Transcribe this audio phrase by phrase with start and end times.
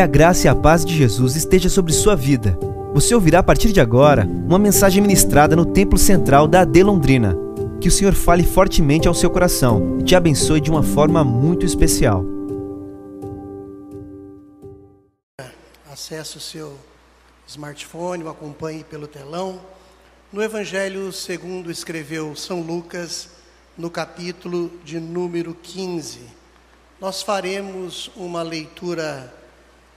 [0.00, 2.58] Que a graça e a paz de Jesus esteja sobre sua vida.
[2.94, 7.36] Você ouvirá a partir de agora uma mensagem ministrada no Templo Central da AD Londrina.
[7.82, 11.66] Que o Senhor fale fortemente ao seu coração e te abençoe de uma forma muito
[11.66, 12.24] especial.
[15.92, 16.72] Acesse o seu
[17.46, 19.60] smartphone, o acompanhe pelo telão.
[20.32, 23.28] No Evangelho segundo escreveu São Lucas,
[23.76, 26.20] no capítulo de número 15.
[26.98, 29.38] Nós faremos uma leitura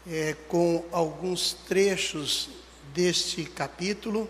[0.08, 2.50] é, com alguns trechos
[2.94, 4.30] deste capítulo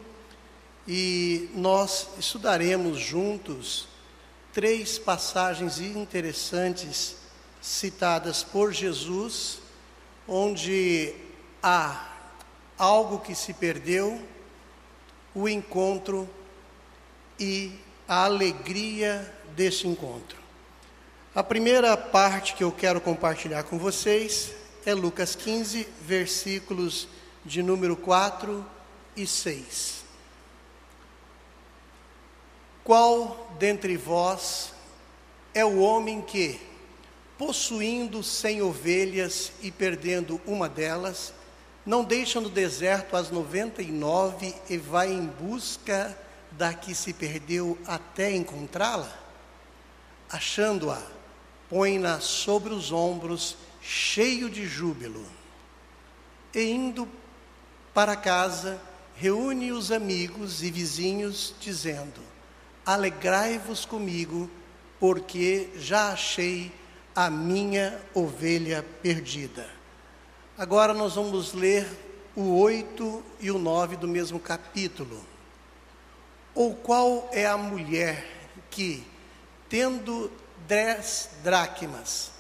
[0.88, 3.88] e nós estudaremos juntos
[4.52, 7.16] três passagens interessantes
[7.62, 9.60] citadas por Jesus,
[10.28, 11.16] onde
[11.62, 12.14] há
[12.78, 14.22] algo que se perdeu,
[15.34, 16.30] o encontro
[17.40, 17.72] e
[18.08, 20.38] a alegria desse encontro.
[21.34, 24.54] A primeira parte que eu quero compartilhar com vocês
[24.86, 27.08] é Lucas 15, versículos
[27.46, 28.66] de número 4
[29.16, 30.04] e 6.
[32.84, 34.74] Qual dentre vós
[35.54, 36.60] é o homem que,
[37.38, 41.34] possuindo cem ovelhas e perdendo uma delas,
[41.86, 46.18] não deixa no deserto as noventa e nove e vai em busca
[46.52, 49.12] da que se perdeu até encontrá-la?
[50.30, 51.02] Achando-a,
[51.70, 55.26] põe-na sobre os ombros cheio de júbilo.
[56.54, 57.08] E indo
[57.94, 58.82] para casa,
[59.16, 62.22] reúne os amigos e vizinhos, dizendo:
[62.86, 64.50] Alegrai-vos comigo,
[65.00, 66.72] porque já achei
[67.14, 69.70] a minha ovelha perdida.
[70.58, 71.88] Agora nós vamos ler
[72.36, 75.24] o 8 e o 9 do mesmo capítulo.
[76.56, 78.26] Ou qual é a mulher
[78.70, 79.04] que,
[79.68, 80.32] tendo
[80.68, 82.33] dez dracmas,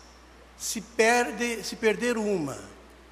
[0.63, 2.57] se, perde, se perder uma,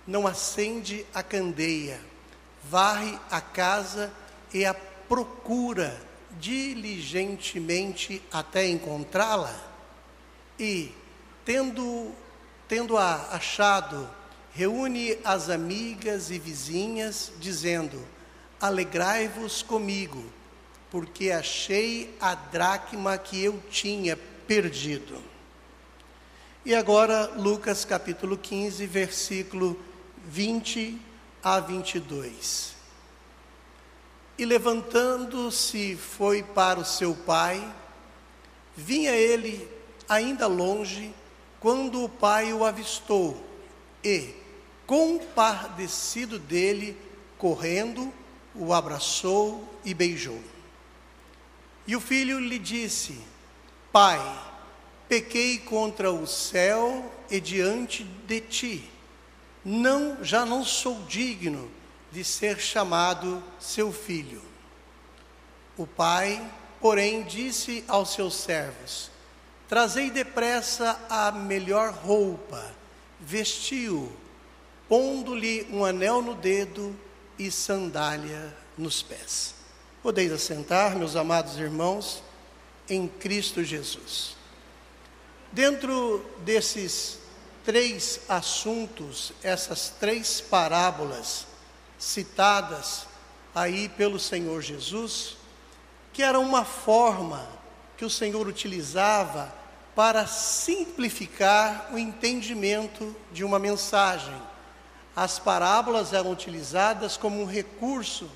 [0.07, 1.99] não acende a candeia,
[2.63, 4.09] varre a casa
[4.53, 6.01] e a procura
[6.39, 9.53] diligentemente até encontrá-la?
[10.57, 10.93] E,
[11.43, 12.13] tendo,
[12.69, 14.09] tendo-a achado,
[14.53, 18.01] reúne as amigas e vizinhas, dizendo:
[18.61, 20.23] Alegrai-vos comigo,
[20.89, 24.15] porque achei a dracma que eu tinha
[24.47, 25.30] perdido.
[26.63, 29.79] E agora, Lucas capítulo 15, versículo
[30.27, 31.01] 20
[31.43, 32.75] a 22.
[34.37, 37.67] E levantando-se, foi para o seu pai.
[38.77, 39.67] Vinha ele
[40.07, 41.11] ainda longe,
[41.59, 43.43] quando o pai o avistou,
[44.03, 44.35] e,
[44.85, 46.95] compadecido dele,
[47.39, 48.13] correndo,
[48.53, 50.39] o abraçou e beijou.
[51.87, 53.19] E o filho lhe disse:
[53.91, 54.19] Pai,
[55.11, 58.89] pequei contra o céu e diante de ti.
[59.61, 61.69] Não, já não sou digno
[62.13, 64.41] de ser chamado seu filho.
[65.77, 66.41] O pai,
[66.79, 69.11] porém, disse aos seus servos:
[69.67, 72.73] Trazei depressa a melhor roupa,
[73.19, 74.13] vestiu,
[74.87, 76.97] pondo-lhe um anel no dedo
[77.37, 79.55] e sandália nos pés.
[80.01, 82.23] Podeis assentar, meus amados irmãos,
[82.87, 84.39] em Cristo Jesus.
[85.51, 87.19] Dentro desses
[87.65, 91.45] três assuntos, essas três parábolas
[91.99, 93.05] citadas
[93.53, 95.35] aí pelo Senhor Jesus,
[96.13, 97.47] que era uma forma
[97.97, 99.53] que o Senhor utilizava
[99.93, 104.33] para simplificar o entendimento de uma mensagem.
[105.13, 108.29] As parábolas eram utilizadas como um recurso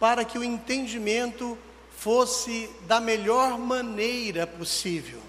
[0.00, 1.56] para que o entendimento
[1.96, 5.27] fosse da melhor maneira possível.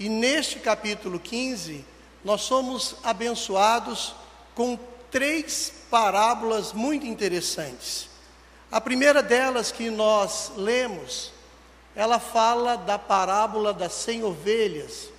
[0.00, 1.84] E neste capítulo 15,
[2.24, 4.14] nós somos abençoados
[4.54, 4.78] com
[5.10, 8.08] três parábolas muito interessantes.
[8.72, 11.32] A primeira delas que nós lemos,
[11.94, 15.10] ela fala da parábola das cem ovelhas,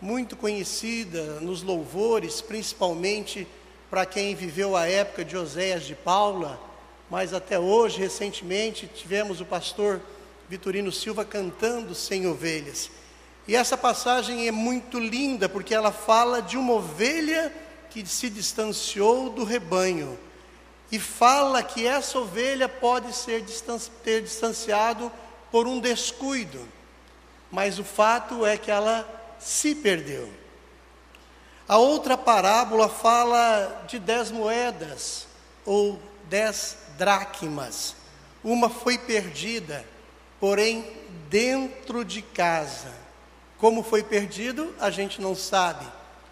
[0.00, 3.46] muito conhecida nos louvores, principalmente
[3.90, 6.58] para quem viveu a época de Oséias de Paula,
[7.10, 10.00] mas até hoje, recentemente, tivemos o pastor
[10.48, 12.90] Vitorino Silva cantando Cem Ovelhas.
[13.46, 17.52] E essa passagem é muito linda porque ela fala de uma ovelha
[17.90, 20.18] que se distanciou do rebanho
[20.92, 23.44] e fala que essa ovelha pode ser
[24.02, 25.10] ter distanciado
[25.50, 26.66] por um descuido,
[27.50, 29.08] mas o fato é que ela
[29.38, 30.30] se perdeu.
[31.68, 35.26] A outra parábola fala de dez moedas
[35.64, 37.94] ou dez dracmas.
[38.42, 39.84] Uma foi perdida,
[40.40, 40.84] porém
[41.28, 42.99] dentro de casa.
[43.60, 45.86] Como foi perdido, a gente não sabe.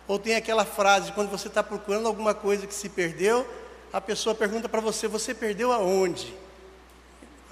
[0.09, 3.47] Ou tem aquela frase, quando você está procurando alguma coisa que se perdeu,
[3.93, 6.35] a pessoa pergunta para você: Você perdeu aonde?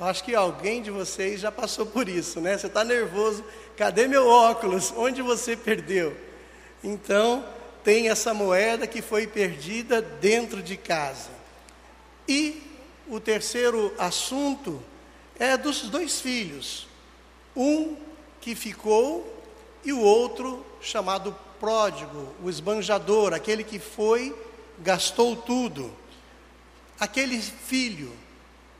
[0.00, 2.56] Eu acho que alguém de vocês já passou por isso, né?
[2.56, 3.44] Você está nervoso,
[3.76, 4.93] cadê meu óculos?
[4.96, 6.17] Onde você perdeu?
[6.82, 7.44] Então,
[7.84, 11.31] tem essa moeda que foi perdida dentro de casa.
[12.26, 12.62] E
[13.08, 14.82] o terceiro assunto
[15.38, 16.88] é dos dois filhos.
[17.55, 17.96] Um
[18.40, 19.36] que ficou
[19.87, 24.35] e o outro chamado pródigo, o esbanjador, aquele que foi,
[24.81, 25.94] gastou tudo.
[26.99, 28.12] Aquele filho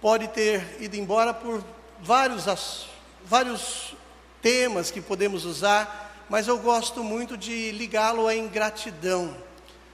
[0.01, 1.65] pode ter ido embora por
[2.01, 2.89] vários,
[3.25, 3.95] vários
[4.43, 9.37] temas que podemos usar, mas eu gosto muito de ligá-lo à ingratidão.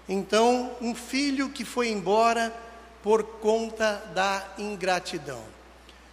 [0.09, 2.55] Então, um filho que foi embora
[3.03, 5.43] por conta da ingratidão.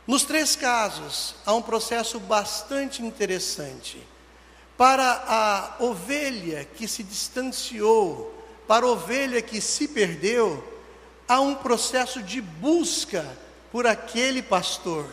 [0.06, 4.06] Nos três casos, há um processo bastante interessante.
[4.80, 8.34] Para a ovelha que se distanciou,
[8.66, 10.64] para a ovelha que se perdeu,
[11.28, 13.28] há um processo de busca
[13.74, 15.06] por aquele pastor.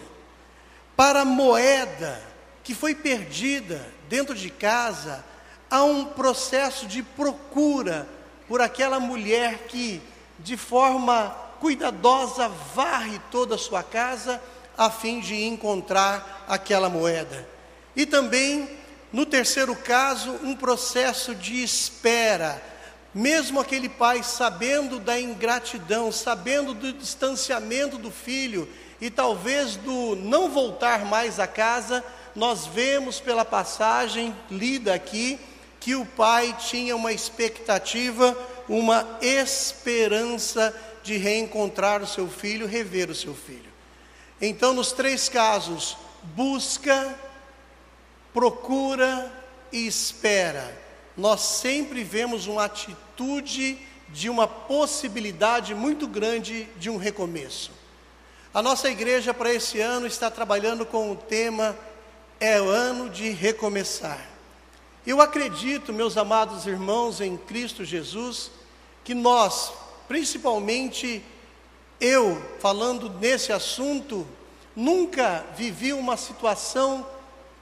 [0.95, 2.23] Para a moeda
[2.63, 5.25] que foi perdida dentro de casa,
[5.69, 8.09] há um processo de procura
[8.47, 10.01] por aquela mulher que,
[10.39, 14.41] de forma cuidadosa, varre toda a sua casa
[14.79, 17.49] a fim de encontrar aquela moeda.
[17.97, 18.86] E também,
[19.17, 22.63] no terceiro caso, um processo de espera
[23.15, 28.69] mesmo aquele pai sabendo da ingratidão, sabendo do distanciamento do filho
[29.01, 32.05] e talvez do não voltar mais a casa,
[32.35, 35.41] nós vemos pela passagem lida aqui
[35.81, 38.37] que o pai tinha uma expectativa,
[38.69, 43.73] uma esperança de reencontrar o seu filho, rever o seu filho.
[44.43, 47.19] Então, nos três casos, busca,
[48.37, 49.33] procura
[49.73, 50.77] e espera
[51.17, 53.79] nós sempre vemos uma atitude
[54.11, 57.71] de uma possibilidade muito grande de um recomeço.
[58.53, 61.75] A nossa igreja para esse ano está trabalhando com o tema
[62.38, 64.21] É o ano de recomeçar.
[65.06, 68.50] Eu acredito, meus amados irmãos em Cristo Jesus,
[69.03, 69.73] que nós,
[70.06, 71.25] principalmente
[71.99, 74.29] eu, falando nesse assunto,
[74.77, 77.16] nunca vivi uma situação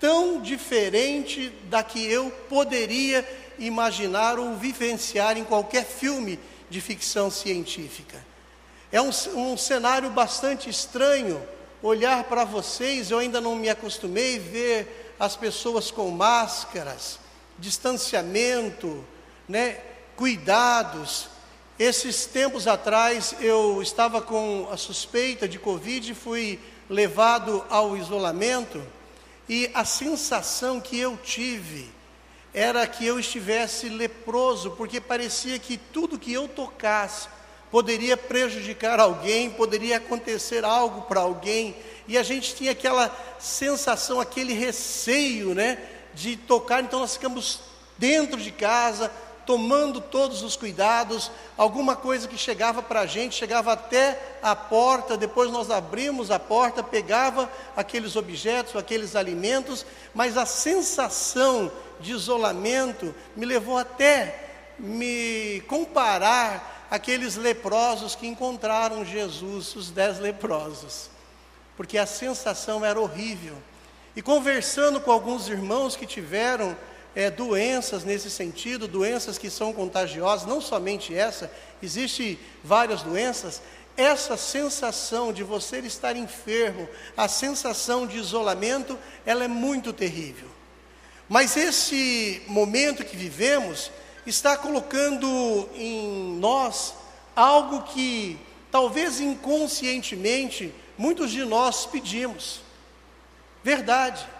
[0.05, 3.27] tão diferente da que eu poderia
[3.59, 8.23] imaginar ou vivenciar em qualquer filme de ficção científica.
[8.93, 11.43] É um, um cenário bastante estranho
[11.83, 17.19] olhar para vocês, eu ainda não me acostumei a ver as pessoas com máscaras,
[17.59, 19.03] distanciamento,
[19.49, 19.79] né,
[20.17, 21.29] cuidados.
[21.79, 26.61] Esses tempos atrás eu estava com a suspeita de Covid e fui
[26.91, 28.85] levado ao isolamento,
[29.49, 31.91] e a sensação que eu tive
[32.52, 37.29] era que eu estivesse leproso, porque parecia que tudo que eu tocasse
[37.70, 41.75] poderia prejudicar alguém, poderia acontecer algo para alguém,
[42.06, 45.79] e a gente tinha aquela sensação, aquele receio, né,
[46.14, 47.61] de tocar, então nós ficamos
[47.99, 49.11] dentro de casa,
[49.46, 55.17] tomando todos os cuidados, alguma coisa que chegava para a gente, chegava até a porta,
[55.17, 61.70] depois nós abrimos a porta, pegava aqueles objetos, aqueles alimentos, mas a sensação
[62.00, 64.41] de isolamento me levou até
[64.79, 71.10] me comparar aqueles leprosos que encontraram Jesus, os dez leprosos,
[71.77, 73.56] porque a sensação era horrível.
[74.17, 76.77] E conversando com alguns irmãos que tiveram
[77.15, 81.51] é, doenças nesse sentido, doenças que são contagiosas, não somente essa,
[81.83, 83.63] existem várias doenças.
[83.97, 90.49] Essa sensação de você estar enfermo, a sensação de isolamento, ela é muito terrível.
[91.29, 93.91] Mas esse momento que vivemos
[94.27, 96.94] está colocando em nós
[97.37, 98.39] algo que
[98.71, 102.61] talvez inconscientemente muitos de nós pedimos.
[103.63, 104.33] Verdade.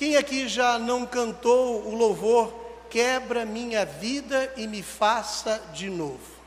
[0.00, 2.50] Quem aqui já não cantou o louvor
[2.88, 6.40] Quebra minha vida e me faça de novo?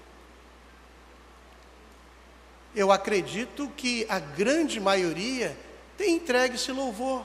[2.75, 5.55] Eu acredito que a grande maioria
[5.95, 7.24] tem entregue esse louvor.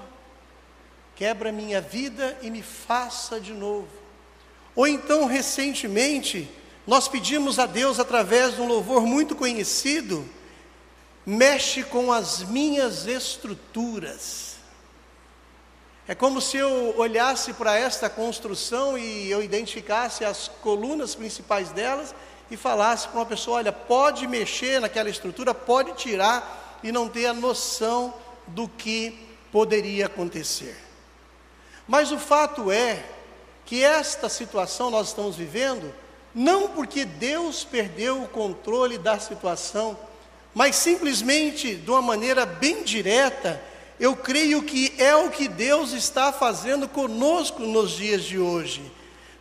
[1.16, 3.88] Quebra minha vida e me faça de novo.
[4.76, 6.47] Ou então, recentemente,
[6.87, 10.28] nós pedimos a Deus através de um louvor muito conhecido,
[11.25, 14.47] mexe com as minhas estruturas.
[16.08, 22.14] É como se eu olhasse para esta construção e eu identificasse as colunas principais delas
[22.50, 27.26] e falasse para uma pessoa: olha, pode mexer naquela estrutura, pode tirar e não ter
[27.26, 28.14] a noção
[28.46, 29.18] do que
[29.52, 30.76] poderia acontecer.
[31.86, 33.04] Mas o fato é
[33.66, 35.94] que esta situação nós estamos vivendo
[36.34, 39.98] não porque Deus perdeu o controle da situação,
[40.54, 43.60] mas simplesmente de uma maneira bem direta,
[43.98, 48.92] eu creio que é o que Deus está fazendo conosco nos dias de hoje,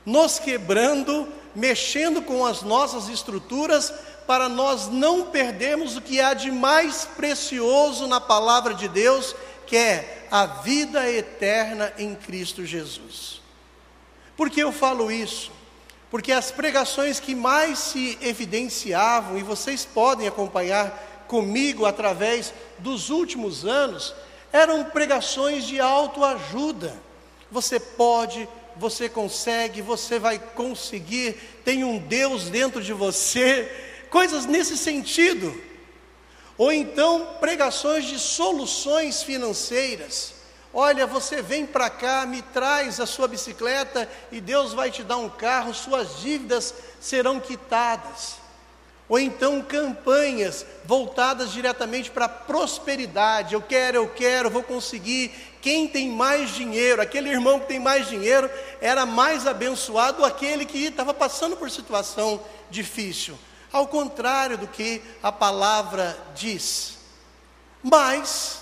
[0.05, 3.93] nos quebrando, mexendo com as nossas estruturas,
[4.25, 9.35] para nós não perdermos o que há de mais precioso na palavra de Deus,
[9.65, 13.41] que é a vida eterna em Cristo Jesus.
[14.35, 15.51] Por que eu falo isso?
[16.09, 23.65] Porque as pregações que mais se evidenciavam, e vocês podem acompanhar comigo através dos últimos
[23.65, 24.13] anos,
[24.57, 26.93] eram pregações de autoajuda.
[27.51, 31.33] Você pode, você consegue, você vai conseguir,
[31.63, 33.71] tem um Deus dentro de você,
[34.09, 35.55] coisas nesse sentido.
[36.57, 40.33] Ou então pregações de soluções financeiras.
[40.73, 45.17] Olha, você vem para cá, me traz a sua bicicleta e Deus vai te dar
[45.17, 48.46] um carro, suas dívidas serão quitadas.
[49.09, 53.53] Ou então campanhas voltadas diretamente para a prosperidade.
[53.53, 55.31] Eu quero, eu quero, vou conseguir.
[55.61, 58.49] Quem tem mais dinheiro, aquele irmão que tem mais dinheiro,
[58.81, 63.37] era mais abençoado aquele que estava passando por situação difícil.
[63.71, 66.97] Ao contrário do que a palavra diz.
[67.81, 68.61] Mas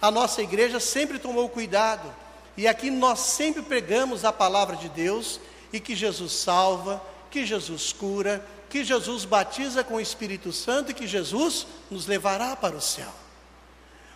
[0.00, 2.14] a nossa igreja sempre tomou cuidado,
[2.56, 5.40] e aqui nós sempre pregamos a palavra de Deus
[5.72, 10.94] e que Jesus salva, que Jesus cura, que Jesus batiza com o Espírito Santo e
[10.94, 13.12] que Jesus nos levará para o céu.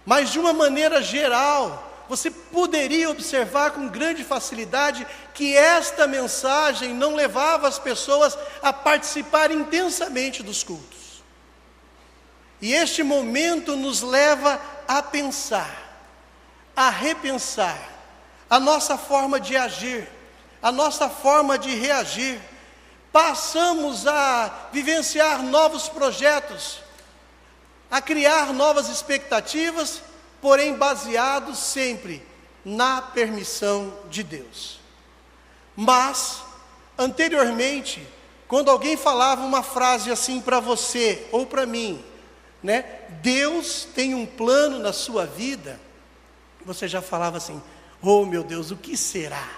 [0.05, 7.15] Mas de uma maneira geral, você poderia observar com grande facilidade que esta mensagem não
[7.15, 11.23] levava as pessoas a participar intensamente dos cultos.
[12.61, 16.03] E este momento nos leva a pensar,
[16.75, 17.79] a repensar
[18.51, 20.09] a nossa forma de agir,
[20.61, 22.41] a nossa forma de reagir.
[23.13, 26.81] Passamos a vivenciar novos projetos,
[27.91, 30.01] a criar novas expectativas,
[30.41, 32.25] porém baseados sempre
[32.65, 34.79] na permissão de Deus.
[35.75, 36.43] Mas,
[36.97, 38.07] anteriormente,
[38.47, 42.05] quando alguém falava uma frase assim para você ou para mim,
[42.63, 42.85] né?
[43.23, 45.81] Deus tem um plano na sua vida.
[46.65, 47.63] Você já falava assim:
[48.03, 49.49] "Oh, meu Deus, o que será?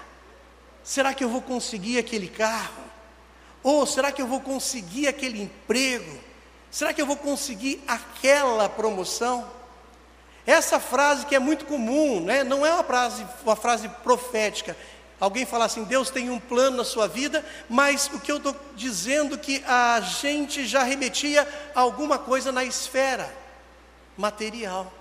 [0.83, 2.82] Será que eu vou conseguir aquele carro?
[3.63, 6.19] Ou oh, será que eu vou conseguir aquele emprego?
[6.69, 9.47] Será que eu vou conseguir aquela promoção?"
[10.45, 12.43] Essa frase que é muito comum, né?
[12.43, 14.75] não é uma frase, uma frase profética,
[15.19, 18.53] alguém falar assim, Deus tem um plano na sua vida, mas o que eu estou
[18.75, 23.33] dizendo que a gente já remetia a alguma coisa na esfera
[24.17, 24.91] material.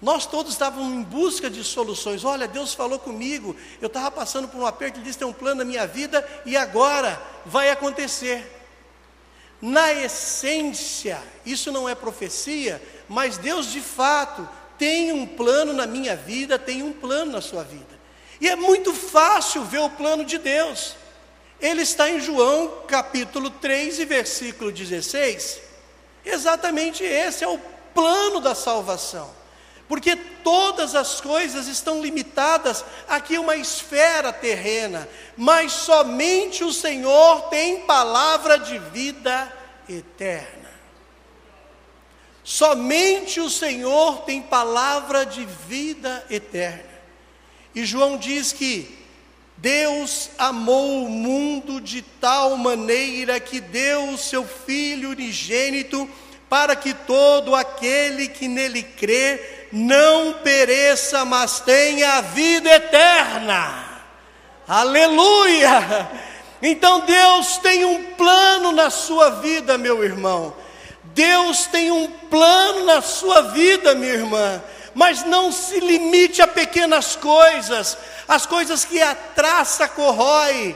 [0.00, 2.24] Nós todos estávamos em busca de soluções.
[2.24, 5.56] Olha, Deus falou comigo, eu estava passando por um aperto, Ele disse: tem um plano
[5.56, 8.52] na minha vida e agora vai acontecer.
[9.60, 16.14] Na essência, isso não é profecia, mas Deus de fato tem um plano na minha
[16.14, 17.96] vida, tem um plano na sua vida.
[18.38, 20.94] E é muito fácil ver o plano de Deus.
[21.58, 25.62] Ele está em João capítulo 3 e versículo 16.
[26.22, 27.58] Exatamente esse é o
[27.94, 29.45] plano da salvação.
[29.88, 37.80] Porque todas as coisas estão limitadas aqui uma esfera terrena, mas somente o Senhor tem
[37.82, 39.52] palavra de vida
[39.88, 40.70] eterna.
[42.42, 46.96] Somente o Senhor tem palavra de vida eterna.
[47.74, 48.96] E João diz que
[49.56, 56.08] Deus amou o mundo de tal maneira que deu o seu Filho unigênito
[56.48, 63.84] para que todo aquele que nele crê não pereça, mas tenha a vida eterna.
[64.66, 66.08] Aleluia!
[66.62, 70.54] Então Deus tem um plano na sua vida, meu irmão.
[71.04, 74.62] Deus tem um plano na sua vida, minha irmã
[74.96, 80.74] mas não se limite a pequenas coisas, as coisas que a traça corrói,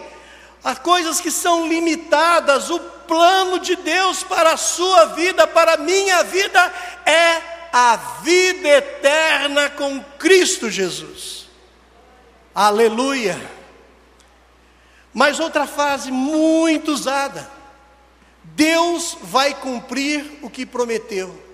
[0.63, 2.69] as coisas que são limitadas.
[2.69, 6.71] O plano de Deus para a sua vida, para a minha vida,
[7.07, 11.49] é a vida eterna com Cristo Jesus.
[12.55, 13.41] Aleluia.
[15.13, 17.51] Mas outra frase muito usada:
[18.43, 21.51] Deus vai cumprir o que prometeu.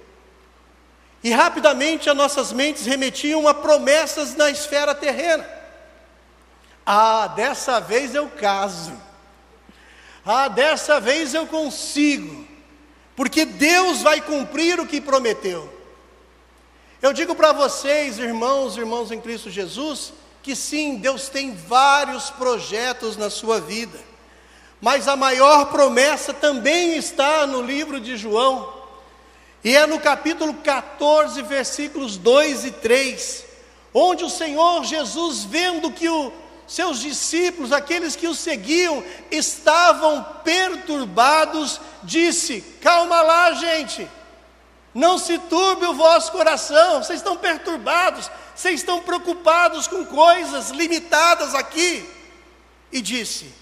[1.23, 5.49] E rapidamente as nossas mentes remetiam a promessas na esfera terrena.
[6.85, 8.93] Ah, dessa vez eu caso.
[10.25, 12.47] Ah, dessa vez eu consigo.
[13.17, 15.76] Porque Deus vai cumprir o que prometeu.
[17.03, 23.19] Eu digo para vocês, irmãos, irmãos em Cristo Jesus, que sim, Deus tem vários projetos
[23.19, 23.99] na sua vida.
[24.81, 28.73] Mas a maior promessa também está no livro de João,
[29.63, 33.45] e é no capítulo 14, versículos 2 e 3,
[33.93, 36.33] onde o Senhor Jesus, vendo que os
[36.67, 44.09] seus discípulos, aqueles que o seguiam, estavam perturbados, disse: Calma lá, gente,
[44.97, 51.55] não se turbe o vosso coração, vocês estão perturbados, vocês estão preocupados com coisas limitadas
[51.55, 52.09] aqui.
[52.91, 53.53] E disse: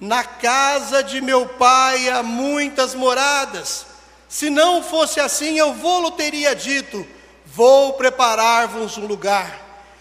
[0.00, 3.84] Na casa de meu pai há muitas moradas.
[4.30, 7.06] Se não fosse assim, eu vou-lo teria dito:
[7.44, 9.60] Vou preparar-vos um lugar.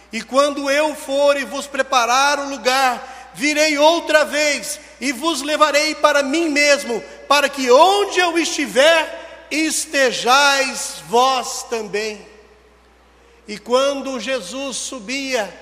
[0.09, 5.95] E quando eu for e vos preparar o lugar, virei outra vez e vos levarei
[5.95, 9.20] para mim mesmo, para que onde eu estiver,
[9.51, 12.25] estejais vós também.
[13.47, 15.53] E quando Jesus subia,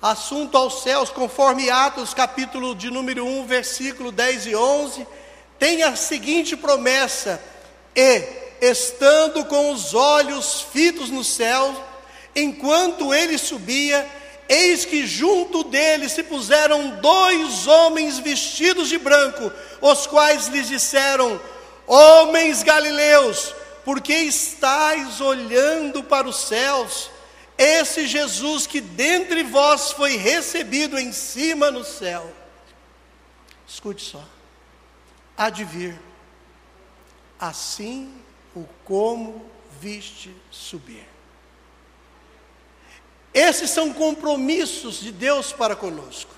[0.00, 5.06] assunto aos céus, conforme Atos, capítulo de número 1, versículo 10 e 11,
[5.58, 7.42] tem a seguinte promessa:
[7.94, 8.24] E,
[8.62, 11.74] estando com os olhos fitos no céu,
[12.34, 14.08] enquanto ele subia,
[14.48, 21.38] eis que junto dele se puseram dois homens vestidos de branco, os quais lhes disseram:
[21.92, 23.52] Homens galileus,
[23.84, 27.10] por que estáis olhando para os céus?
[27.58, 32.32] Esse Jesus que dentre vós foi recebido em cima no céu.
[33.66, 34.22] Escute só.
[35.36, 36.00] Há de vir,
[37.40, 38.14] assim
[38.54, 41.08] o como viste subir.
[43.34, 46.32] Esses são compromissos de Deus para conosco.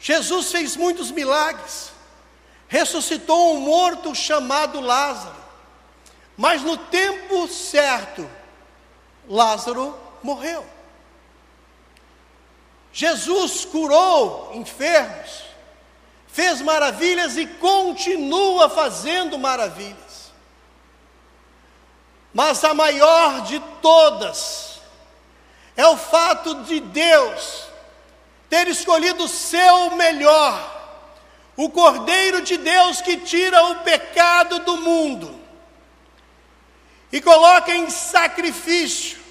[0.00, 1.92] Jesus fez muitos milagres,
[2.72, 5.36] ressuscitou um morto chamado Lázaro,
[6.38, 8.26] mas no tempo certo,
[9.28, 10.64] Lázaro morreu.
[12.90, 15.42] Jesus curou enfermos,
[16.26, 20.32] fez maravilhas e continua fazendo maravilhas.
[22.32, 24.80] Mas a maior de todas
[25.76, 27.64] é o fato de Deus
[28.48, 30.81] ter escolhido o seu melhor,
[31.56, 35.40] o Cordeiro de Deus que tira o pecado do mundo
[37.10, 39.22] e coloca em sacrifício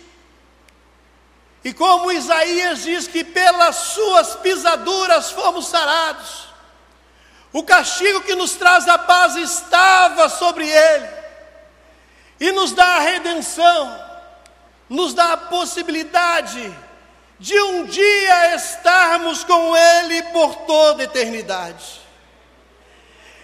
[1.63, 6.47] e como Isaías diz que pelas suas pisaduras fomos sarados,
[7.53, 11.09] o castigo que nos traz a paz estava sobre ele,
[12.39, 14.03] e nos dá a redenção,
[14.89, 16.75] nos dá a possibilidade
[17.37, 22.00] de um dia estarmos com Ele por toda a eternidade.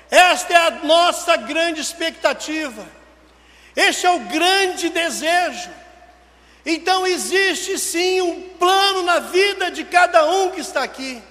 [0.09, 2.85] Esta é a nossa grande expectativa,
[3.75, 5.69] este é o grande desejo.
[6.65, 11.21] Então existe sim um plano na vida de cada um que está aqui,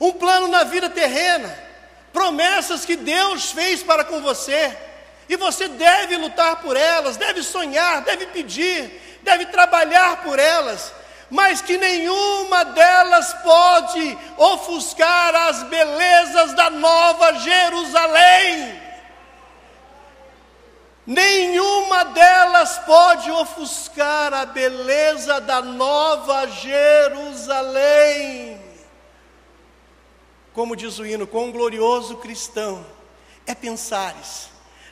[0.00, 1.56] um plano na vida terrena,
[2.12, 4.76] promessas que Deus fez para com você,
[5.28, 10.92] e você deve lutar por elas, deve sonhar, deve pedir, deve trabalhar por elas,
[11.30, 18.80] mas que nenhuma delas pode ofuscar as belezas da nova Jerusalém.
[21.06, 27.78] Nenhuma delas pode ofuscar a beleza da nova Jerusalém.
[30.52, 32.84] Como diz o hino, quão glorioso cristão
[33.46, 34.47] é pensares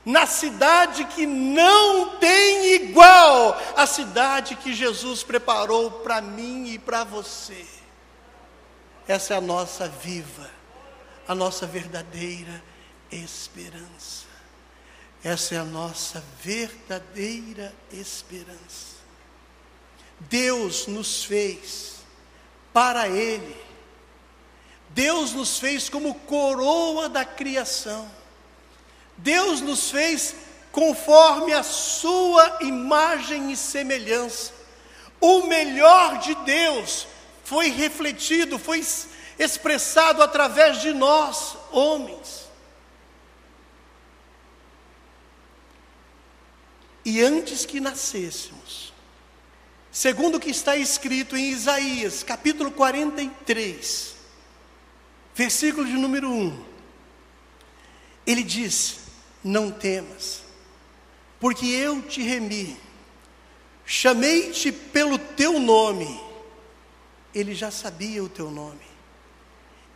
[0.06, 7.02] na cidade que não tem igual, a cidade que Jesus preparou para mim e para
[7.02, 7.66] você.
[9.08, 10.48] Essa é a nossa viva,
[11.26, 12.62] a nossa verdadeira
[13.10, 14.26] esperança.
[15.24, 18.94] Essa é a nossa verdadeira esperança.
[20.20, 21.96] Deus nos fez
[22.72, 23.56] para Ele.
[24.90, 28.08] Deus nos fez como coroa da criação.
[29.18, 30.34] Deus nos fez
[30.70, 34.52] conforme a Sua imagem e semelhança.
[35.20, 37.06] O melhor de Deus
[37.44, 38.84] foi refletido, foi
[39.38, 42.46] expressado através de nós, homens.
[47.04, 48.92] E antes que nascêssemos,
[49.92, 54.16] segundo o que está escrito em Isaías, capítulo 43,
[55.34, 56.64] versículo de número 1,
[58.26, 59.05] ele diz:
[59.46, 60.42] Não temas,
[61.38, 62.76] porque eu te remi,
[63.84, 66.20] chamei-te pelo teu nome.
[67.32, 68.84] Ele já sabia o teu nome,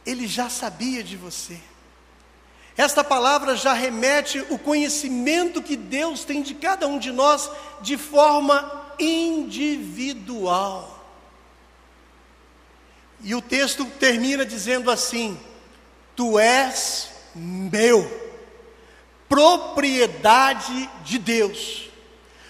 [0.07, 1.59] ele já sabia de você.
[2.77, 7.99] Esta palavra já remete o conhecimento que Deus tem de cada um de nós de
[7.99, 10.97] forma individual.
[13.21, 15.37] E o texto termina dizendo assim:
[16.15, 18.30] Tu és meu,
[19.31, 21.89] propriedade de Deus.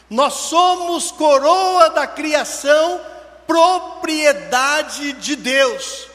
[0.08, 2.98] Nós somos coroa da criação,
[3.46, 6.08] propriedade de Deus.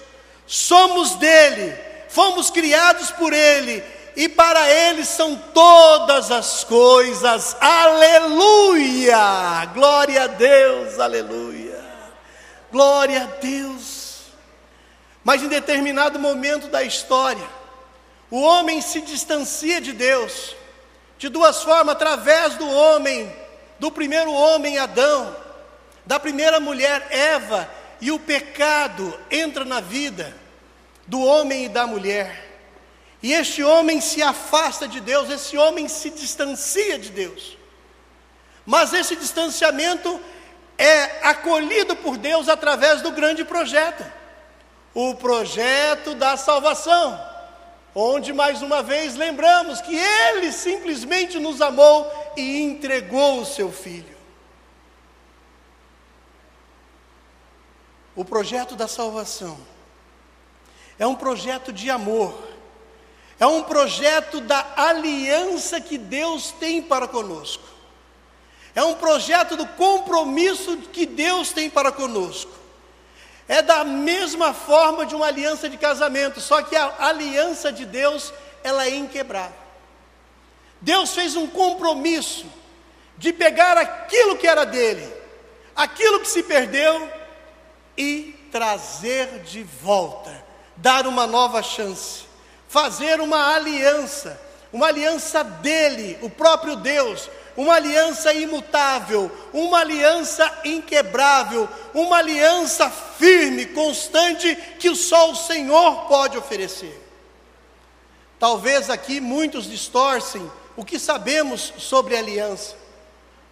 [0.48, 1.78] Somos dele,
[2.10, 3.84] fomos criados por ele,
[4.16, 7.56] e para ele são todas as coisas.
[7.62, 9.18] Aleluia!
[9.72, 11.86] Glória a Deus, aleluia.
[12.72, 14.22] Glória a Deus.
[15.24, 17.48] Mas em determinado momento da história,
[18.30, 20.56] o homem se distancia de Deus,
[21.18, 23.34] de duas formas: através do homem,
[23.80, 25.36] do primeiro homem Adão,
[26.06, 27.70] da primeira mulher Eva,
[28.02, 30.36] e o pecado entra na vida
[31.08, 32.44] do homem e da mulher.
[33.22, 37.58] E este homem se afasta de Deus, esse homem se distancia de Deus.
[38.66, 40.20] Mas esse distanciamento
[40.78, 44.04] é acolhido por Deus através do grande projeto
[44.96, 47.22] o projeto da salvação,
[47.96, 54.14] onde mais uma vez lembramos que Ele simplesmente nos amou e entregou o seu Filho.
[58.14, 59.58] O projeto da salvação
[61.00, 62.38] é um projeto de amor,
[63.40, 67.64] é um projeto da aliança que Deus tem para conosco,
[68.74, 72.65] é um projeto do compromisso que Deus tem para conosco.
[73.48, 78.34] É da mesma forma de uma aliança de casamento, só que a aliança de Deus,
[78.64, 79.66] ela é inquebrável.
[80.82, 82.46] Deus fez um compromisso
[83.18, 85.08] de pegar aquilo que era dele,
[85.76, 87.10] aquilo que se perdeu
[87.98, 90.44] e trazer de volta,
[90.76, 92.26] dar uma nova chance,
[92.68, 94.42] fazer uma aliança,
[94.74, 103.66] uma aliança dele, o próprio Deus, uma aliança imutável, uma aliança inquebrável, uma aliança firme,
[103.68, 107.02] constante, que só o Senhor pode oferecer.
[108.40, 112.76] Talvez aqui muitos distorcem o que sabemos sobre aliança.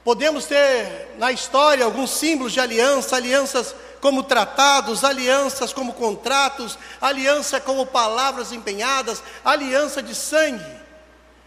[0.04, 7.62] Podemos ter na história alguns símbolos de aliança, alianças como tratados, alianças como contratos, aliança
[7.62, 10.83] como palavras empenhadas, aliança de sangue.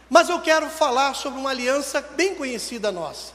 [0.09, 3.33] Mas eu quero falar sobre uma aliança bem conhecida nossa,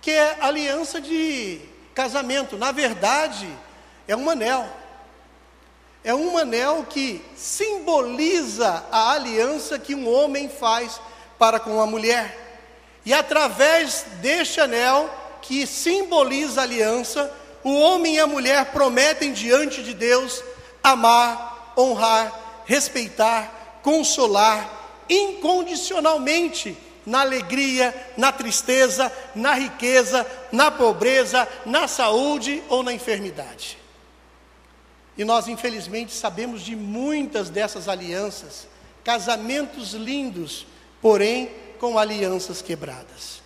[0.00, 1.60] que é a aliança de
[1.94, 2.56] casamento.
[2.58, 3.48] Na verdade,
[4.06, 4.68] é um anel.
[6.04, 11.00] É um anel que simboliza a aliança que um homem faz
[11.38, 12.38] para com a mulher.
[13.04, 15.08] E através deste anel,
[15.40, 17.32] que simboliza a aliança,
[17.64, 20.42] o homem e a mulher prometem diante de Deus
[20.82, 22.32] amar, honrar,
[22.64, 32.92] respeitar, consolar, incondicionalmente na alegria, na tristeza, na riqueza, na pobreza, na saúde ou na
[32.92, 33.78] enfermidade.
[35.16, 38.66] E nós, infelizmente, sabemos de muitas dessas alianças,
[39.04, 40.66] casamentos lindos,
[41.00, 43.42] porém com alianças quebradas.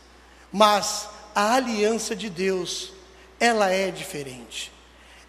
[0.53, 2.93] Mas a aliança de Deus,
[3.41, 4.71] ela é diferente,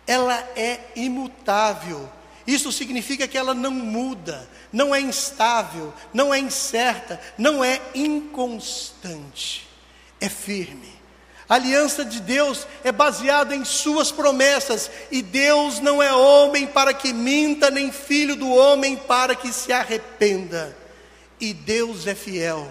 [0.05, 2.09] ela é imutável,
[2.47, 9.67] isso significa que ela não muda, não é instável, não é incerta, não é inconstante,
[10.21, 10.95] é firme.
[11.49, 16.93] A aliança de Deus é baseada em Suas promessas, e Deus não é homem para
[16.93, 20.75] que minta, nem filho do homem para que se arrependa.
[21.39, 22.67] E Deus é fiel,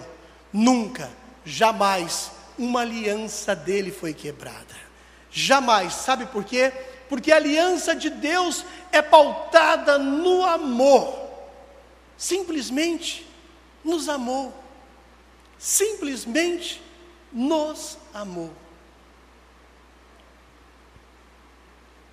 [0.51, 1.09] nunca,
[1.45, 4.75] jamais, uma aliança dele foi quebrada.
[5.29, 6.73] Jamais, sabe por quê?
[7.09, 11.27] Porque a aliança de Deus é pautada no amor.
[12.17, 13.25] Simplesmente
[13.83, 14.53] nos amou.
[15.57, 16.81] Simplesmente
[17.31, 18.51] nos amou.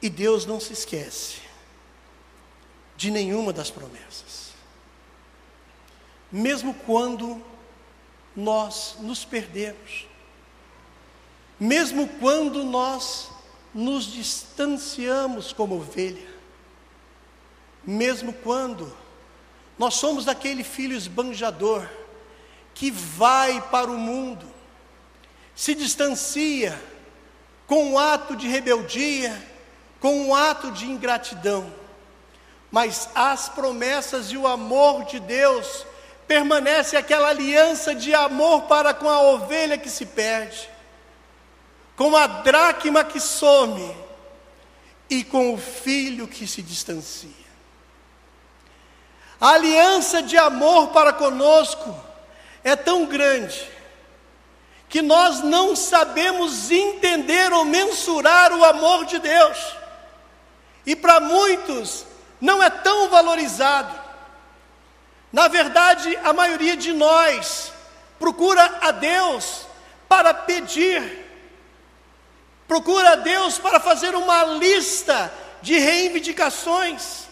[0.00, 1.40] E Deus não se esquece
[2.96, 4.52] de nenhuma das promessas.
[6.30, 7.42] Mesmo quando
[8.37, 10.07] nós nos perdemos,
[11.59, 13.30] mesmo quando nós
[13.74, 16.28] nos distanciamos como ovelha,
[17.84, 18.96] mesmo quando
[19.76, 21.87] nós somos aquele filho esbanjador
[22.72, 24.46] que vai para o mundo,
[25.56, 26.80] se distancia
[27.66, 29.37] com um ato de rebeldia,
[30.00, 31.72] com um ato de ingratidão,
[32.70, 35.84] mas as promessas e o amor de Deus
[36.28, 40.73] permanece aquela aliança de amor para com a ovelha que se perde
[41.96, 43.96] com a dracma que some
[45.09, 47.44] e com o filho que se distancia.
[49.40, 51.94] A aliança de amor para conosco
[52.62, 53.70] é tão grande
[54.88, 59.59] que nós não sabemos entender ou mensurar o amor de Deus.
[60.87, 62.07] E para muitos
[62.40, 63.92] não é tão valorizado.
[65.33, 67.72] Na verdade, a maioria de nós
[68.20, 69.66] procura a Deus
[70.09, 71.23] para pedir,
[72.66, 77.24] procura Deus para fazer uma lista de reivindicações.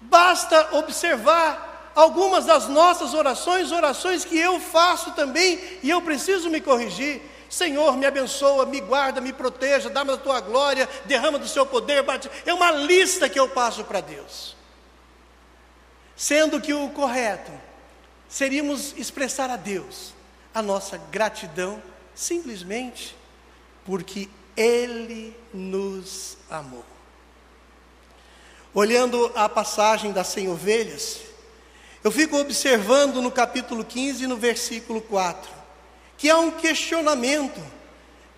[0.00, 6.60] Basta observar algumas das nossas orações, orações que eu faço também e eu preciso me
[6.60, 7.22] corrigir.
[7.48, 12.02] Senhor, me abençoa, me guarda, me proteja, dá-me a tua glória, derrama do seu poder.
[12.02, 12.28] Bate.
[12.44, 14.56] É uma lista que eu passo para Deus.
[16.16, 17.52] Sendo que o correto
[18.28, 20.12] seríamos expressar a Deus
[20.52, 21.82] a nossa gratidão,
[22.14, 23.16] simplesmente
[23.84, 26.84] porque Ele nos amou.
[28.72, 31.20] Olhando a passagem das cem ovelhas,
[32.02, 35.50] eu fico observando no capítulo 15, no versículo 4,
[36.18, 37.60] que há um questionamento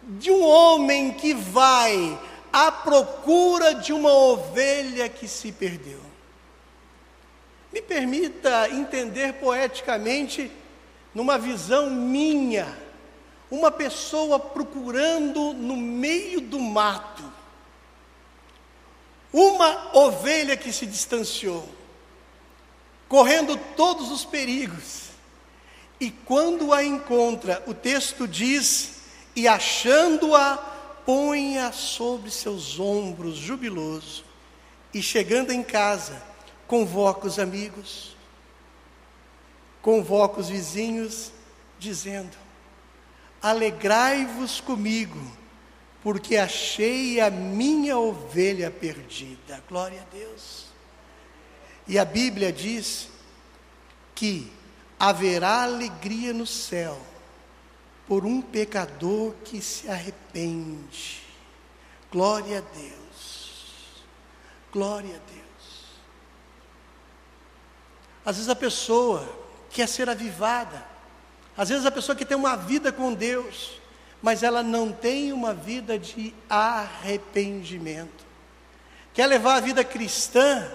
[0.02, 2.18] de um homem que vai
[2.52, 6.00] à procura de uma ovelha que se perdeu.
[7.72, 10.50] Me permita entender poeticamente,
[11.14, 12.66] numa visão minha,
[13.50, 17.36] uma pessoa procurando no meio do mato
[19.32, 21.68] uma ovelha que se distanciou,
[23.06, 25.10] correndo todos os perigos,
[26.00, 29.00] e quando a encontra, o texto diz:
[29.34, 30.56] e achando-a,
[31.04, 34.24] põe-a sobre seus ombros, jubiloso,
[34.94, 36.22] e chegando em casa,
[36.66, 38.16] convoca os amigos,
[39.82, 41.30] convoca os vizinhos,
[41.78, 42.45] dizendo:
[43.46, 45.20] Alegrai-vos comigo,
[46.02, 49.62] porque achei a minha ovelha perdida.
[49.68, 50.66] Glória a Deus.
[51.86, 53.08] E a Bíblia diz
[54.16, 54.52] que
[54.98, 57.00] haverá alegria no céu
[58.08, 61.22] por um pecador que se arrepende.
[62.10, 64.04] Glória a Deus.
[64.72, 66.00] Glória a Deus.
[68.24, 69.24] Às vezes a pessoa
[69.70, 70.95] quer ser avivada,
[71.56, 73.80] às vezes a pessoa quer ter uma vida com Deus,
[74.20, 78.26] mas ela não tem uma vida de arrependimento.
[79.14, 80.70] Quer levar a vida cristã,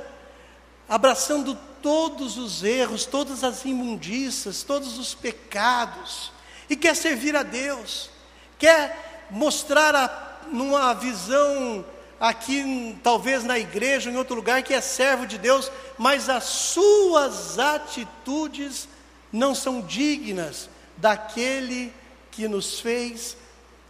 [0.89, 6.31] abraçando todos os erros, todas as imundícias, todos os pecados,
[6.69, 8.09] e quer servir a Deus,
[8.57, 11.85] quer mostrar a, numa visão
[12.19, 17.57] aqui, talvez na igreja, em outro lugar, que é servo de Deus, mas as suas
[17.59, 18.87] atitudes
[19.31, 21.93] não são dignas daquele
[22.31, 23.37] que nos fez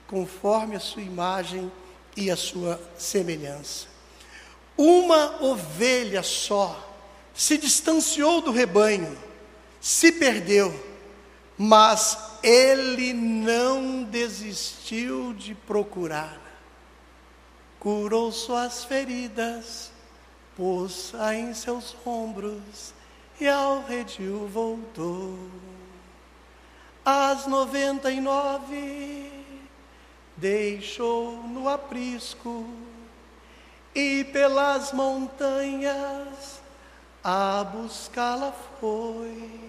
[0.07, 1.71] conforme a sua imagem
[2.15, 3.87] e a sua semelhança.
[4.77, 6.89] Uma ovelha só
[7.33, 9.17] se distanciou do rebanho,
[9.79, 10.73] se perdeu,
[11.57, 16.41] mas ele não desistiu de procurar
[17.81, 19.91] curou suas feridas,
[20.55, 22.93] pôs-a em seus ombros
[23.41, 25.35] e ao redil voltou.
[27.03, 29.31] As noventa e nove
[30.37, 32.67] deixou no aprisco
[33.95, 36.61] e pelas montanhas
[37.23, 39.59] a buscá-la foi.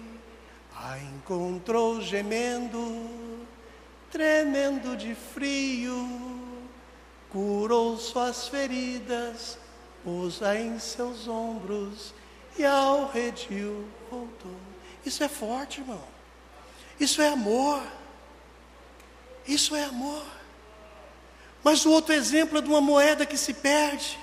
[0.75, 3.09] A encontrou gemendo,
[4.11, 6.07] tremendo de frio
[7.31, 9.57] curou suas feridas,
[10.03, 12.13] pôs-a em seus ombros
[12.57, 14.55] e ao redil voltou.
[15.05, 16.03] Isso é forte, irmão.
[16.99, 17.81] Isso é amor.
[19.47, 20.23] Isso é amor.
[21.63, 24.19] Mas o outro exemplo é de uma moeda que se perde.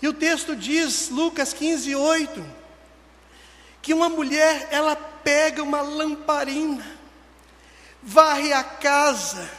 [0.00, 2.46] E o texto diz, Lucas 15, 8,
[3.82, 6.86] que uma mulher, ela pega uma lamparina,
[8.02, 9.50] varre a casa,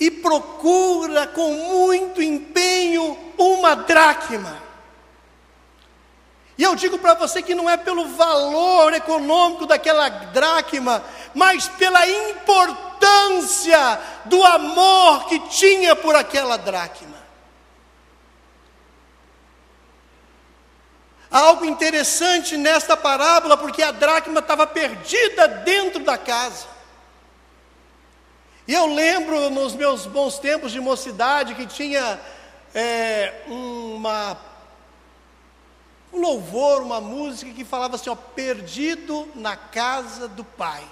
[0.00, 4.63] e procura com muito empenho uma dracma.
[6.56, 11.02] E eu digo para você que não é pelo valor econômico daquela dracma,
[11.34, 17.24] mas pela importância do amor que tinha por aquela dracma.
[21.34, 26.68] Há algo interessante nesta parábola, porque a dracma estava perdida dentro da casa.
[28.68, 32.20] E eu lembro nos meus bons tempos de mocidade que tinha
[32.72, 34.38] é, uma,
[36.14, 40.84] um louvor, uma música que falava assim: ó, perdido na casa do Pai.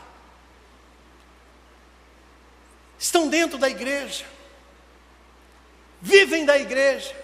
[2.98, 4.24] Estão dentro da igreja,
[6.00, 7.16] vivem da igreja,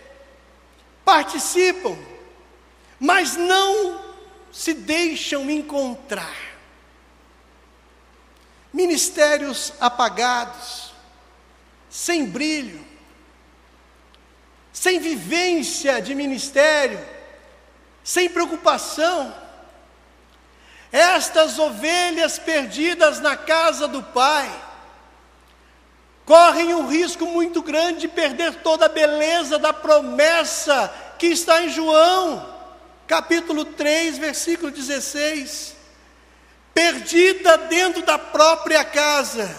[1.04, 1.96] participam,
[2.98, 4.00] mas não
[4.52, 6.36] se deixam encontrar.
[8.72, 10.92] Ministérios apagados,
[11.88, 12.84] sem brilho,
[14.72, 17.17] sem vivência de ministério,
[18.08, 19.34] sem preocupação.
[20.90, 24.50] Estas ovelhas perdidas na casa do Pai
[26.24, 31.68] correm um risco muito grande de perder toda a beleza da promessa que está em
[31.68, 32.48] João,
[33.06, 35.76] capítulo 3, versículo 16.
[36.72, 39.54] Perdida dentro da própria casa.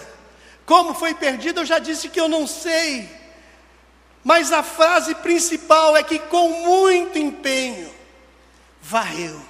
[0.66, 3.08] Como foi perdida, eu já disse que eu não sei.
[4.24, 7.99] Mas a frase principal é que com muito empenho
[8.90, 9.40] varreu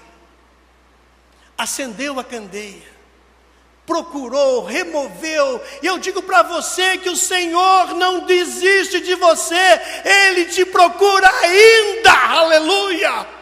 [1.60, 2.88] acendeu a candeia,
[3.84, 10.46] procurou, removeu, e eu digo para você que o Senhor não desiste de você, Ele
[10.46, 13.39] te procura ainda, aleluia.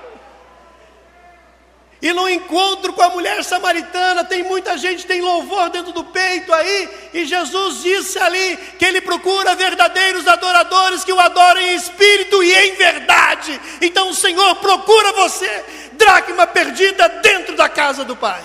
[2.01, 6.55] E no encontro com a mulher samaritana, tem muita gente, tem louvor dentro do peito
[6.55, 12.41] aí, e Jesus disse ali que Ele procura verdadeiros adoradores que o adorem em espírito
[12.41, 13.61] e em verdade.
[13.83, 18.45] Então o Senhor procura você, dracma perdida dentro da casa do Pai.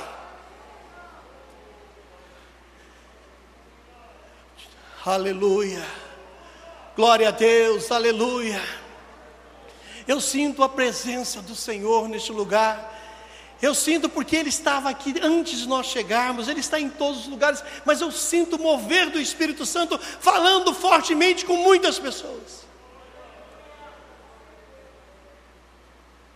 [5.06, 5.86] Aleluia,
[6.96, 8.64] glória a Deus, aleluia.
[10.08, 12.93] Eu sinto a presença do Senhor neste lugar.
[13.64, 17.28] Eu sinto porque Ele estava aqui antes de nós chegarmos, Ele está em todos os
[17.28, 22.66] lugares, mas eu sinto mover do Espírito Santo falando fortemente com muitas pessoas.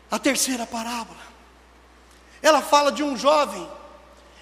[0.10, 1.20] A terceira parábola,
[2.42, 3.70] ela fala de um jovem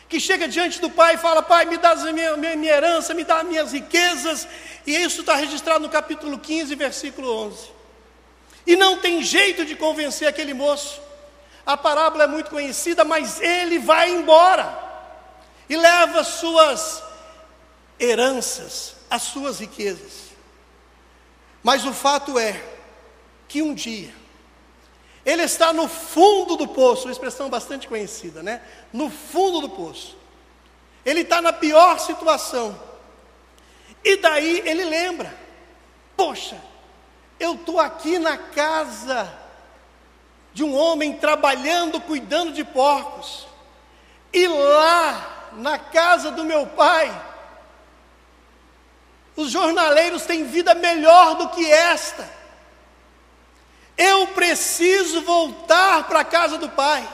[0.08, 3.15] que chega diante do pai e fala: Pai, me dá a minha, minha, minha herança,
[3.15, 4.48] me dá as minhas riquezas,
[4.86, 7.67] e isso está registrado no capítulo 15, versículo 11.
[8.67, 11.04] E não tem jeito de convencer aquele moço.
[11.65, 14.84] A parábola é muito conhecida, mas ele vai embora
[15.67, 17.04] e leva suas
[17.99, 20.30] heranças, as suas riquezas.
[21.63, 22.63] Mas o fato é
[23.47, 24.13] que um dia,
[25.25, 28.62] ele está no fundo do poço, uma expressão bastante conhecida, né?
[28.93, 30.15] No fundo do poço.
[31.04, 32.80] Ele está na pior situação.
[34.04, 35.36] E daí ele lembra:
[36.15, 36.62] Poxa,
[37.39, 39.45] eu estou aqui na casa
[40.56, 43.46] de um homem trabalhando, cuidando de porcos.
[44.32, 47.13] E lá, na casa do meu pai,
[49.36, 52.32] os jornaleiros têm vida melhor do que esta.
[53.98, 57.06] Eu preciso voltar para a casa do pai.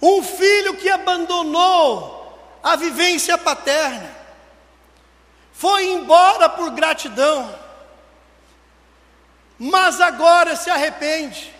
[0.00, 4.10] Um filho que abandonou a vivência paterna,
[5.52, 7.63] foi embora por gratidão,
[9.64, 11.50] mas agora se arrepende.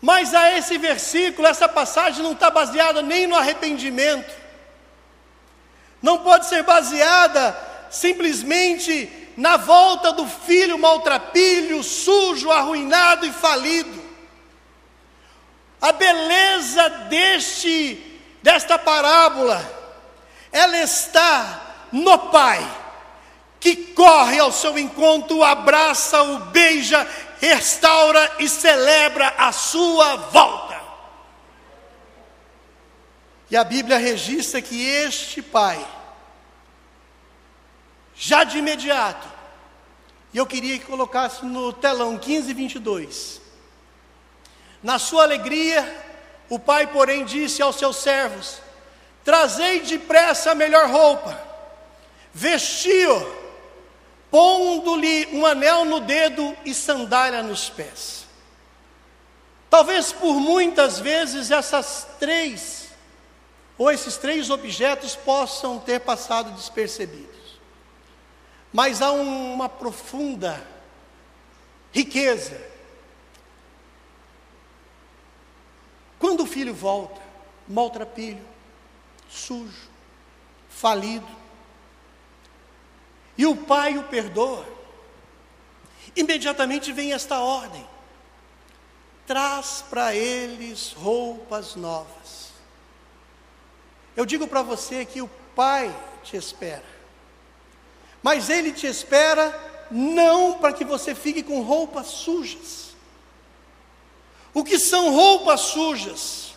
[0.00, 4.34] Mas a esse versículo, essa passagem não está baseada nem no arrependimento,
[6.00, 7.54] não pode ser baseada
[7.90, 14.02] simplesmente na volta do filho maltrapilho, sujo, arruinado e falido.
[15.78, 18.08] A beleza deste
[18.42, 19.62] desta parábola,
[20.50, 22.81] ela está no pai
[23.62, 27.08] que corre ao seu encontro, abraça, o beija,
[27.40, 30.82] restaura e celebra a sua volta.
[33.48, 35.78] E a Bíblia registra que este pai
[38.16, 39.28] já de imediato.
[40.34, 43.40] E eu queria que colocasse no telão 15, 22.
[44.82, 46.04] Na sua alegria,
[46.48, 48.60] o pai, porém, disse aos seus servos:
[49.24, 51.40] Trazei depressa a melhor roupa,
[52.34, 53.41] vestiu,
[54.32, 58.26] pondo-lhe um anel no dedo e sandália nos pés.
[59.70, 62.88] Talvez por muitas vezes essas três,
[63.78, 67.32] ou esses três objetos possam ter passado despercebidos
[68.72, 70.66] mas há uma profunda
[71.92, 72.58] riqueza.
[76.18, 77.20] Quando o filho volta,
[77.68, 78.44] maltrapilho,
[79.28, 79.90] sujo,
[80.70, 81.26] falido,
[83.36, 84.66] e o pai o perdoa,
[86.14, 87.86] imediatamente vem esta ordem:
[89.26, 92.52] traz para eles roupas novas.
[94.16, 96.84] Eu digo para você que o pai te espera.
[98.22, 99.58] Mas Ele te espera
[99.90, 102.92] não para que você fique com roupas sujas.
[104.54, 106.54] O que são roupas sujas?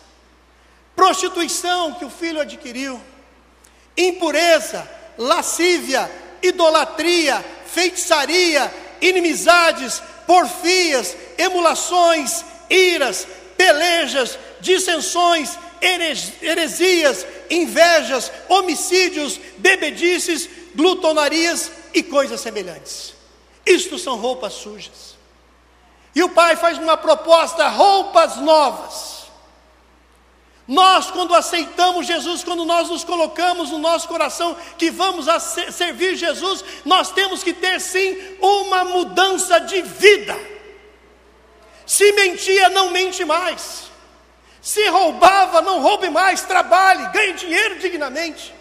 [0.94, 3.00] Prostituição que o filho adquiriu,
[3.96, 4.88] impureza,
[5.18, 6.10] lascívia,
[6.42, 13.26] idolatria, feitiçaria, inimizades, porfias, emulações, iras,
[13.56, 15.58] pelejas, dissensões,
[16.40, 23.14] heresias, invejas, homicídios, bebedices, glutonarias e coisas semelhantes.
[23.64, 25.16] Isto são roupas sujas.
[26.14, 29.15] E o pai faz uma proposta: roupas novas.
[30.66, 35.26] Nós, quando aceitamos Jesus, quando nós nos colocamos no nosso coração que vamos
[35.72, 40.36] servir Jesus, nós temos que ter sim uma mudança de vida.
[41.86, 43.84] Se mentia, não mente mais.
[44.60, 48.52] Se roubava, não roube mais, trabalhe, ganhe dinheiro dignamente.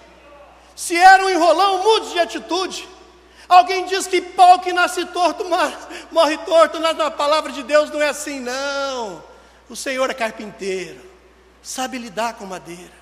[0.76, 2.88] Se era um enrolão, mude de atitude.
[3.50, 5.44] Alguém diz que pau que nasce torto
[6.12, 9.24] morre torto, na palavra de Deus não é assim, não.
[9.68, 11.15] O Senhor é carpinteiro
[11.66, 12.94] sabe lidar com madeira.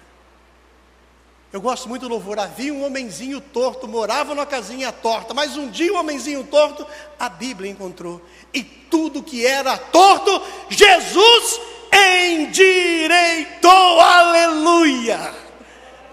[1.52, 2.40] Eu gosto muito do louvor.
[2.40, 6.88] Havia um homenzinho torto, morava numa casinha torta, mas um dia o um homenzinho torto,
[7.20, 8.22] a Bíblia encontrou.
[8.54, 11.60] E tudo que era torto, Jesus
[11.92, 14.00] endireitou.
[14.00, 15.36] Aleluia!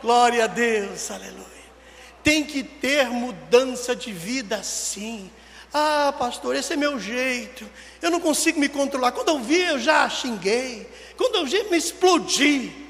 [0.03, 1.41] Glória a Deus, aleluia.
[2.23, 5.31] Tem que ter mudança de vida sim.
[5.73, 7.69] Ah, pastor, esse é meu jeito.
[8.03, 9.13] Eu não consigo me controlar.
[9.13, 10.91] Quando eu vi, eu já xinguei.
[11.17, 12.89] Quando eu vi, me explodi.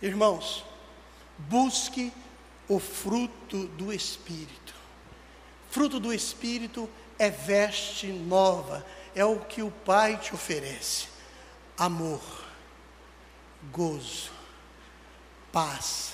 [0.00, 0.64] Irmãos,
[1.36, 2.12] busque
[2.68, 4.74] o fruto do Espírito.
[5.68, 6.88] Fruto do Espírito
[7.18, 11.08] é veste nova, é o que o Pai te oferece:
[11.76, 12.22] amor,
[13.72, 14.30] gozo,
[15.50, 16.12] paz,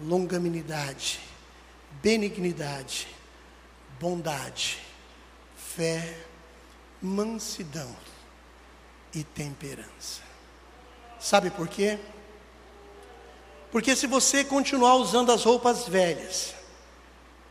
[0.00, 1.20] longanimidade,
[2.02, 3.06] benignidade,
[4.00, 4.93] bondade
[5.74, 6.16] fé,
[7.02, 7.94] mansidão
[9.12, 10.22] e temperança.
[11.18, 11.98] Sabe por quê?
[13.72, 16.54] Porque se você continuar usando as roupas velhas,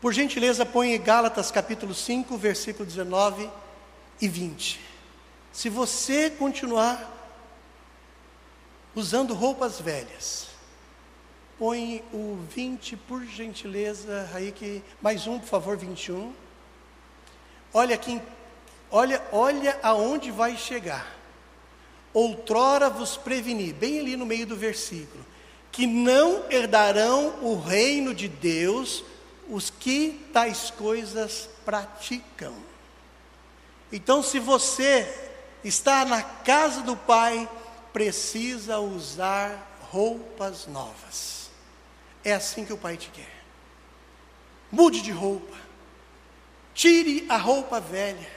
[0.00, 3.50] por gentileza põe Gálatas capítulo 5, versículo 19
[4.20, 4.80] e 20.
[5.52, 7.12] Se você continuar
[8.94, 10.46] usando roupas velhas,
[11.58, 16.43] põe o 20 por gentileza aí que mais um, por favor, 21.
[17.76, 18.22] Olha aqui,
[18.88, 21.12] olha, olha aonde vai chegar.
[22.12, 25.26] Outrora vos preveni, bem ali no meio do versículo,
[25.72, 29.04] que não herdarão o reino de Deus
[29.48, 32.54] os que tais coisas praticam.
[33.92, 35.32] Então, se você
[35.64, 37.48] está na casa do Pai,
[37.92, 41.50] precisa usar roupas novas.
[42.24, 43.44] É assim que o Pai te quer.
[44.70, 45.63] Mude de roupa.
[46.74, 48.28] Tire a roupa velha,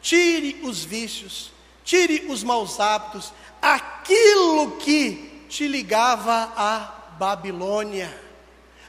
[0.00, 1.50] tire os vícios,
[1.84, 8.16] tire os maus hábitos, aquilo que te ligava à Babilônia,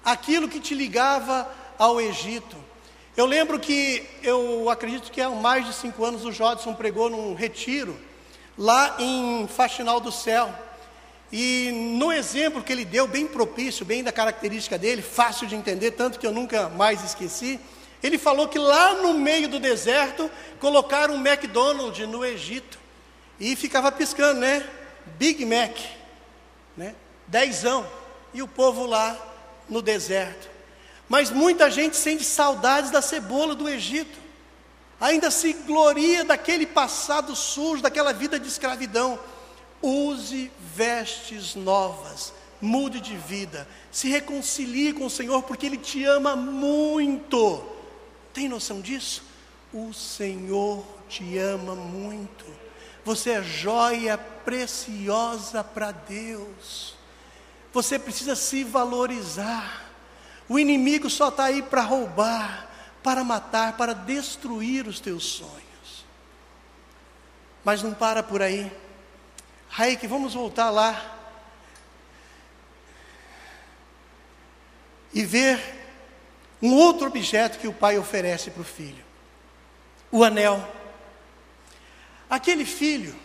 [0.03, 2.55] aquilo que te ligava ao Egito.
[3.17, 7.33] Eu lembro que, eu acredito que há mais de cinco anos, o Jodson pregou num
[7.33, 7.97] retiro,
[8.57, 10.53] lá em Faxinal do Céu.
[11.31, 15.91] E no exemplo que ele deu, bem propício, bem da característica dele, fácil de entender,
[15.91, 17.59] tanto que eu nunca mais esqueci,
[18.06, 20.30] ele falou que lá no meio do deserto
[20.60, 22.78] colocaram um McDonald's no Egito
[23.39, 24.64] e ficava piscando, né?
[25.18, 25.76] Big Mac,
[26.78, 26.93] né?
[27.26, 27.86] Dezão.
[28.32, 29.18] E o povo lá
[29.68, 30.49] no deserto.
[31.10, 34.20] Mas muita gente sente saudades da cebola do Egito.
[34.99, 39.18] Ainda se gloria daquele passado sujo, daquela vida de escravidão.
[39.82, 46.36] Use vestes novas, mude de vida, se reconcilie com o Senhor, porque Ele te ama
[46.36, 47.74] muito.
[48.36, 49.23] Tem noção disso?
[49.71, 52.45] O Senhor te ama muito.
[53.05, 56.95] Você é joia preciosa para Deus.
[57.71, 59.89] Você precisa se valorizar.
[60.49, 62.69] O inimigo só está aí para roubar,
[63.01, 66.05] para matar, para destruir os teus sonhos.
[67.63, 68.69] Mas não para por aí.
[69.69, 71.17] Raik, vamos voltar lá
[75.13, 75.84] e ver
[76.66, 79.03] um outro objeto que o pai oferece para o filho:
[80.11, 80.68] o anel.
[82.28, 83.16] Aquele filho,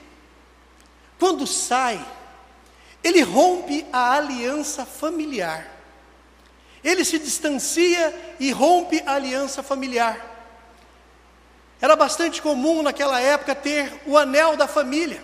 [1.19, 2.05] quando sai,
[3.03, 5.79] ele rompe a aliança familiar.
[6.85, 10.27] Ele se distancia e rompe a aliança familiar.
[11.81, 15.23] Era bastante comum naquela época ter o anel da família.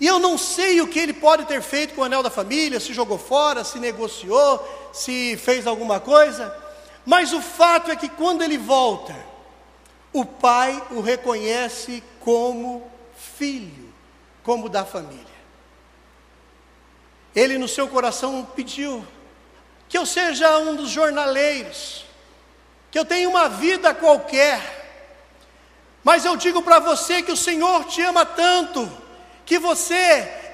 [0.00, 2.80] E eu não sei o que ele pode ter feito com o anel da família,
[2.80, 6.65] se jogou fora, se negociou, se fez alguma coisa.
[7.06, 9.14] Mas o fato é que quando ele volta,
[10.12, 13.94] o pai o reconhece como filho,
[14.42, 15.24] como da família.
[17.32, 19.06] Ele no seu coração pediu
[19.88, 22.04] que eu seja um dos jornaleiros,
[22.90, 24.60] que eu tenha uma vida qualquer.
[26.02, 28.90] Mas eu digo para você que o Senhor te ama tanto,
[29.44, 29.94] que você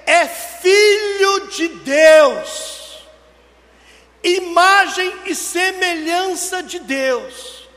[0.05, 2.82] é filho de Deus
[4.23, 7.69] imagem e semelhança de Deus.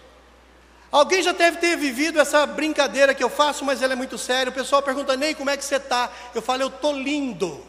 [0.91, 4.49] Alguém já deve ter vivido essa brincadeira que eu faço, mas ela é muito séria.
[4.49, 6.09] O pessoal pergunta, Ney, como é que você está?
[6.33, 7.65] Eu falo, eu estou lindo.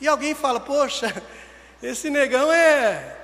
[0.00, 1.22] E alguém fala: Poxa,
[1.82, 3.18] esse negão é.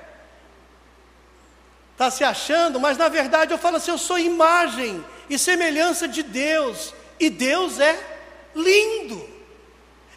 [1.93, 6.23] Está se achando, mas na verdade eu falo assim: eu sou imagem e semelhança de
[6.23, 7.99] Deus, e Deus é
[8.55, 9.29] lindo.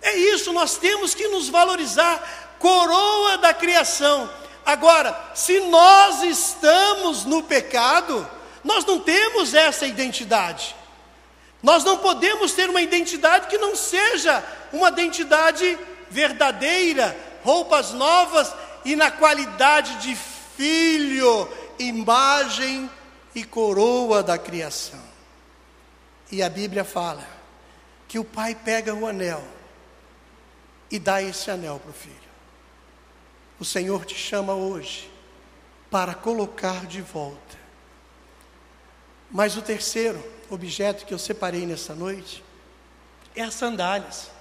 [0.01, 4.29] É isso, nós temos que nos valorizar, coroa da criação.
[4.65, 8.27] Agora, se nós estamos no pecado,
[8.63, 10.75] nós não temos essa identidade.
[11.61, 15.77] Nós não podemos ter uma identidade que não seja uma identidade
[16.09, 18.53] verdadeira, roupas novas
[18.83, 21.47] e na qualidade de filho,
[21.77, 22.89] imagem
[23.33, 25.01] e coroa da criação.
[26.31, 27.27] E a Bíblia fala
[28.07, 29.43] que o pai pega o anel
[30.89, 32.30] e dá esse anel para o filho.
[33.61, 35.07] O Senhor te chama hoje
[35.91, 37.59] para colocar de volta.
[39.29, 42.43] Mas o terceiro objeto que eu separei nessa noite
[43.35, 44.31] é as sandálias.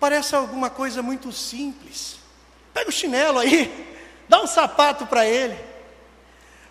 [0.00, 2.16] Parece alguma coisa muito simples.
[2.72, 3.96] Pega o chinelo aí,
[4.28, 5.56] dá um sapato para ele.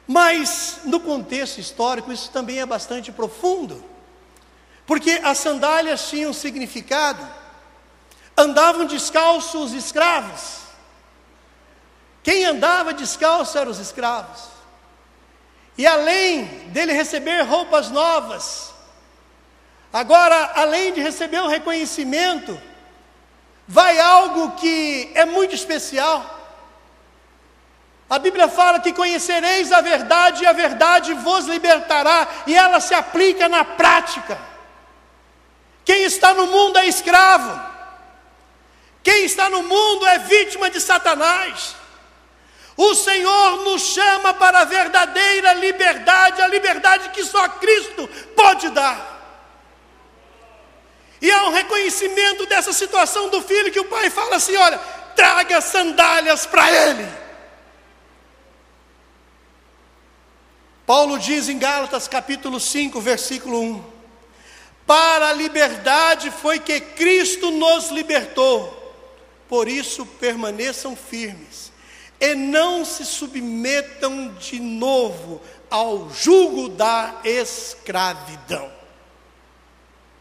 [0.05, 3.81] Mas no contexto histórico isso também é bastante profundo.
[4.85, 7.25] Porque as sandálias tinham significado
[8.35, 10.62] Andavam descalços os escravos.
[12.23, 14.53] Quem andava descalço eram os escravos.
[15.77, 18.73] E além dele receber roupas novas,
[19.91, 22.59] agora, além de receber o reconhecimento,
[23.67, 26.41] vai algo que é muito especial.
[28.09, 32.93] A Bíblia fala que conhecereis a verdade e a verdade vos libertará, e ela se
[32.93, 34.37] aplica na prática.
[35.83, 37.59] Quem está no mundo é escravo.
[39.01, 41.75] Quem está no mundo é vítima de Satanás.
[42.75, 49.11] O Senhor nos chama para a verdadeira liberdade, a liberdade que só Cristo pode dar.
[51.21, 54.77] E há um reconhecimento dessa situação do filho que o pai fala assim: olha,
[55.15, 57.07] traga sandálias para ele.
[60.85, 63.83] Paulo diz em Gálatas capítulo 5, versículo 1:
[64.85, 68.81] Para a liberdade foi que Cristo nos libertou
[69.47, 71.72] por isso permaneçam firmes
[72.23, 78.71] e não se submetam de novo ao jugo da escravidão.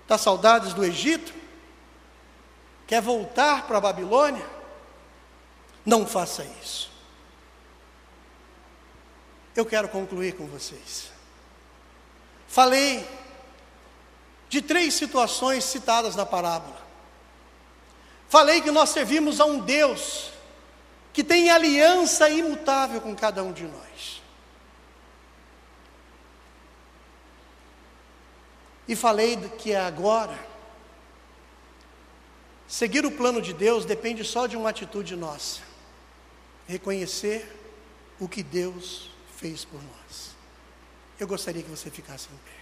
[0.03, 1.33] Está saudades do Egito?
[2.89, 4.45] Quer voltar para a Babilônia?
[5.87, 6.91] Não faça isso.
[9.55, 11.13] Eu quero concluir com vocês.
[12.49, 13.09] Falei
[14.49, 16.83] de três situações citadas na parábola.
[18.29, 20.32] Falei que nós servimos a um Deus
[21.13, 24.23] que tem aliança imutável com cada um de nós.
[28.89, 30.39] E falei que agora,
[32.67, 35.61] seguir o plano de Deus depende só de uma atitude nossa:
[36.67, 37.61] reconhecer
[38.19, 40.35] o que Deus fez por nós.
[41.19, 42.62] Eu gostaria que você ficasse em pé.